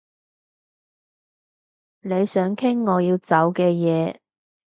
[1.99, 4.17] 你想傾我要走嘅嘢